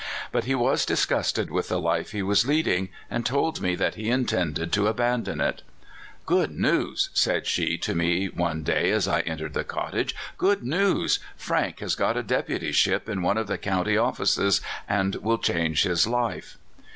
But 0.31 0.45
he 0.45 0.55
was 0.55 0.83
disgusted 0.83 1.51
with 1.51 1.69
the 1.69 1.79
life 1.79 2.09
he 2.11 2.23
was 2.23 2.47
leading, 2.47 2.89
and 3.07 3.23
told 3.23 3.61
me 3.61 3.75
that 3.75 3.93
he 3.93 4.09
intended 4.09 4.71
to 4.73 4.87
abandon 4.87 5.39
it." 5.39 5.61
Good 6.35 6.49
news!" 6.49 7.11
said 7.13 7.45
she 7.45 7.77
to 7.77 7.93
me 7.93 8.25
one 8.27 8.63
day 8.63 8.89
as 8.89 9.07
I 9.07 9.19
en 9.19 9.37
tered 9.37 9.53
the 9.53 9.63
cottage. 9.63 10.15
"Good 10.39 10.63
news! 10.63 11.19
Frank 11.37 11.81
has 11.81 11.93
got 11.93 12.17
a 12.17 12.23
deputyship 12.23 13.07
in 13.07 13.21
one 13.21 13.37
of 13.37 13.45
the 13.45 13.59
county 13.59 13.95
offices, 13.95 14.59
and 14.89 15.13
will 15.17 15.37
change 15.37 15.83
his 15.83 16.07
life." 16.07 16.57